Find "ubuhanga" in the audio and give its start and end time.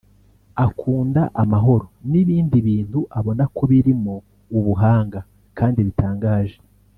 4.57-5.19